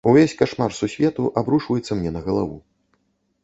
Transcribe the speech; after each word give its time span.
Увесь 0.09 0.31
кашмар 0.39 0.71
сусвету 0.77 1.23
абрушваецца 1.43 1.91
мне 2.03 2.17
на 2.19 2.27
галаву. 2.29 2.61